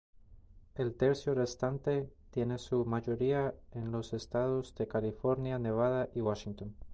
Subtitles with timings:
[0.73, 6.75] El tercio restante tiene su mayoría en los estados de California, Nevada y Washington.